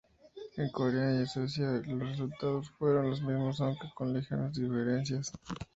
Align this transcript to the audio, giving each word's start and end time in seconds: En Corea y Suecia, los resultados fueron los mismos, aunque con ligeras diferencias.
En 0.57 0.67
Corea 0.69 1.21
y 1.21 1.27
Suecia, 1.27 1.73
los 1.85 1.99
resultados 1.99 2.71
fueron 2.71 3.11
los 3.11 3.21
mismos, 3.21 3.61
aunque 3.61 3.87
con 3.93 4.11
ligeras 4.11 4.51
diferencias. 4.51 5.31